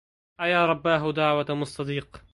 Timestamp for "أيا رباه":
0.39-1.11